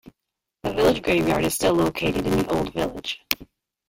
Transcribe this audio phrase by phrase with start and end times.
[0.63, 3.21] The village graveyard is still located in the old village.